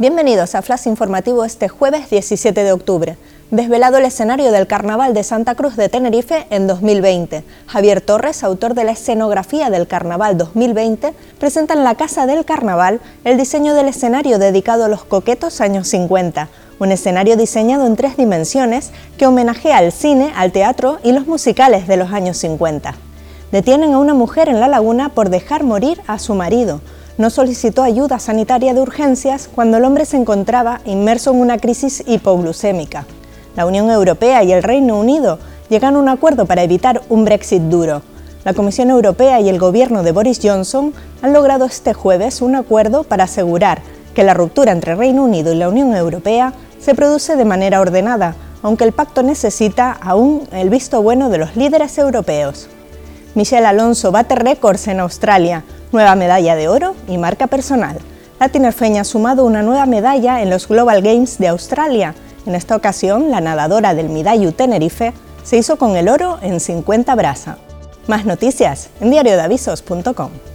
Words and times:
Bienvenidos 0.00 0.54
a 0.54 0.62
Flash 0.62 0.86
Informativo 0.86 1.44
este 1.44 1.68
jueves 1.68 2.08
17 2.08 2.64
de 2.64 2.72
octubre. 2.72 3.18
Desvelado 3.50 3.98
el 3.98 4.06
escenario 4.06 4.50
del 4.50 4.66
Carnaval 4.66 5.12
de 5.12 5.22
Santa 5.22 5.54
Cruz 5.54 5.76
de 5.76 5.90
Tenerife 5.90 6.46
en 6.48 6.66
2020. 6.66 7.44
Javier 7.66 8.00
Torres, 8.00 8.42
autor 8.42 8.72
de 8.72 8.84
la 8.84 8.92
escenografía 8.92 9.68
del 9.68 9.86
Carnaval 9.86 10.38
2020, 10.38 11.12
presenta 11.38 11.74
en 11.74 11.84
la 11.84 11.96
Casa 11.96 12.24
del 12.24 12.46
Carnaval 12.46 13.02
el 13.24 13.36
diseño 13.36 13.74
del 13.74 13.88
escenario 13.88 14.38
dedicado 14.38 14.86
a 14.86 14.88
los 14.88 15.04
coquetos 15.04 15.60
años 15.60 15.86
50, 15.88 16.48
un 16.78 16.92
escenario 16.92 17.36
diseñado 17.36 17.86
en 17.86 17.96
tres 17.96 18.16
dimensiones 18.16 18.92
que 19.18 19.26
homenajea 19.26 19.76
al 19.76 19.92
cine, 19.92 20.32
al 20.34 20.50
teatro 20.50 20.98
y 21.02 21.12
los 21.12 21.26
musicales 21.26 21.86
de 21.86 21.98
los 21.98 22.10
años 22.10 22.38
50. 22.38 22.94
Detienen 23.52 23.92
a 23.92 23.98
una 23.98 24.14
mujer 24.14 24.48
en 24.48 24.60
la 24.60 24.68
laguna 24.68 25.10
por 25.10 25.28
dejar 25.28 25.62
morir 25.62 26.00
a 26.06 26.18
su 26.18 26.32
marido 26.34 26.80
no 27.20 27.28
solicitó 27.28 27.82
ayuda 27.82 28.18
sanitaria 28.18 28.72
de 28.72 28.80
urgencias 28.80 29.50
cuando 29.54 29.76
el 29.76 29.84
hombre 29.84 30.06
se 30.06 30.16
encontraba 30.16 30.80
inmerso 30.86 31.32
en 31.32 31.40
una 31.40 31.58
crisis 31.58 32.02
hipoglucémica. 32.06 33.04
La 33.56 33.66
Unión 33.66 33.90
Europea 33.90 34.42
y 34.42 34.52
el 34.52 34.62
Reino 34.62 34.98
Unido 34.98 35.38
llegan 35.68 35.96
a 35.96 35.98
un 35.98 36.08
acuerdo 36.08 36.46
para 36.46 36.62
evitar 36.62 37.02
un 37.10 37.26
Brexit 37.26 37.60
duro. 37.64 38.00
La 38.42 38.54
Comisión 38.54 38.88
Europea 38.88 39.38
y 39.38 39.50
el 39.50 39.58
gobierno 39.58 40.02
de 40.02 40.12
Boris 40.12 40.40
Johnson 40.42 40.94
han 41.20 41.34
logrado 41.34 41.66
este 41.66 41.92
jueves 41.92 42.40
un 42.40 42.56
acuerdo 42.56 43.04
para 43.04 43.24
asegurar 43.24 43.82
que 44.14 44.24
la 44.24 44.32
ruptura 44.32 44.72
entre 44.72 44.94
Reino 44.94 45.22
Unido 45.22 45.52
y 45.52 45.56
la 45.56 45.68
Unión 45.68 45.94
Europea 45.94 46.54
se 46.78 46.94
produce 46.94 47.36
de 47.36 47.44
manera 47.44 47.82
ordenada, 47.82 48.34
aunque 48.62 48.84
el 48.84 48.92
pacto 48.92 49.22
necesita 49.22 49.92
aún 49.92 50.48
el 50.52 50.70
visto 50.70 51.02
bueno 51.02 51.28
de 51.28 51.36
los 51.36 51.54
líderes 51.54 51.98
europeos. 51.98 52.70
Michelle 53.34 53.66
Alonso 53.66 54.10
bate 54.10 54.34
récords 54.34 54.88
en 54.88 55.00
Australia, 55.00 55.62
nueva 55.92 56.14
medalla 56.16 56.56
de 56.56 56.68
oro 56.68 56.96
y 57.06 57.16
marca 57.16 57.46
personal. 57.46 57.98
La 58.40 58.48
tinerfeña 58.48 59.02
ha 59.02 59.04
sumado 59.04 59.44
una 59.44 59.62
nueva 59.62 59.86
medalla 59.86 60.42
en 60.42 60.50
los 60.50 60.66
Global 60.66 61.00
Games 61.02 61.38
de 61.38 61.48
Australia. 61.48 62.14
En 62.46 62.54
esta 62.54 62.74
ocasión, 62.74 63.30
la 63.30 63.40
nadadora 63.40 63.94
del 63.94 64.08
Midayu 64.08 64.52
Tenerife 64.52 65.12
se 65.44 65.58
hizo 65.58 65.76
con 65.76 65.96
el 65.96 66.08
oro 66.08 66.38
en 66.42 66.58
50 66.58 67.14
brasa. 67.14 67.58
Más 68.08 68.24
noticias 68.24 68.88
en 69.00 69.10
diariodavisos.com. 69.10 70.49